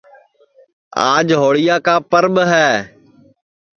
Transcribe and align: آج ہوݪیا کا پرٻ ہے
آج 1.11 1.27
ہوݪیا 1.41 1.75
کا 1.85 1.95
پرٻ 2.09 2.35
ہے 2.51 2.69